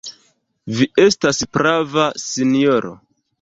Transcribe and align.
Vi 0.77 0.87
estas 1.03 1.41
prava, 1.59 2.07
sinjoro. 2.25 2.95